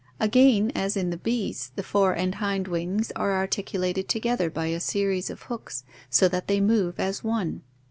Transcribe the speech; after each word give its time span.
Again, 0.19 0.71
as 0.73 0.97
in 0.97 1.11
the 1.11 1.17
bees, 1.17 1.71
the 1.75 1.83
fore 1.83 2.13
and 2.13 2.33
hind 2.33 2.67
wings 2.67 3.11
are 3.15 3.35
articulated 3.37 4.09
together 4.09 4.49
by 4.49 4.65
a 4.73 4.79
series 4.79 5.29
of 5.29 5.43
hooks 5.43 5.83
so 6.09 6.27
that 6.27 6.47
they 6.47 6.59
move 6.59 6.99
as 6.99 7.23
one. 7.23 7.61